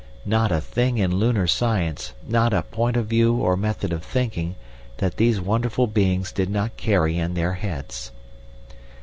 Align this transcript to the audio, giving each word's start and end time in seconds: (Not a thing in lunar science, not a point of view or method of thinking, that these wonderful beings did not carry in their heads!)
(Not 0.25 0.51
a 0.51 0.59
thing 0.59 0.97
in 0.97 1.17
lunar 1.17 1.45
science, 1.45 2.13
not 2.27 2.55
a 2.55 2.63
point 2.63 2.97
of 2.97 3.05
view 3.05 3.35
or 3.35 3.55
method 3.55 3.93
of 3.93 4.03
thinking, 4.03 4.55
that 4.97 5.17
these 5.17 5.39
wonderful 5.39 5.85
beings 5.85 6.31
did 6.31 6.49
not 6.49 6.75
carry 6.75 7.19
in 7.19 7.35
their 7.35 7.53
heads!) 7.53 8.11